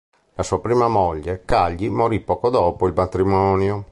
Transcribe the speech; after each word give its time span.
La 0.33 0.41
sua 0.41 0.59
prima 0.59 0.87
moglie, 0.87 1.43
Cagli 1.45 1.87
morì 1.87 2.21
poco 2.21 2.49
dopo 2.49 2.87
il 2.87 2.93
matrimonio. 2.95 3.85